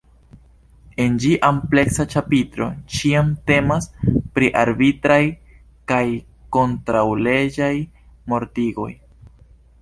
[1.03, 3.89] En ĝi ampleksa ĉapitro ĉiam temas
[4.39, 5.19] pri “arbitraj
[5.93, 6.01] kaj
[6.59, 7.71] kontraŭleĝaj
[8.35, 8.91] mortigoj.